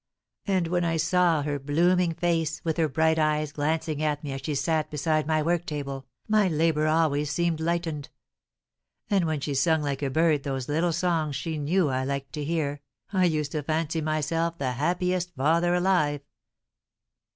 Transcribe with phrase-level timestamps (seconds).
[0.47, 4.41] And when I saw her blooming face, with her bright eyes glancing at me as
[4.43, 8.09] she sat beside my work table, my labour always seemed lightened;
[9.11, 12.43] and when she sung like a bird those little songs she knew I liked to
[12.43, 12.81] hear,
[13.13, 16.21] I used to fancy myself the happiest father alive.